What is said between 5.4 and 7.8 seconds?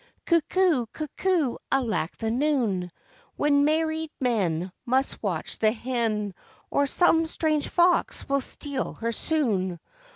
the hen, Or some strange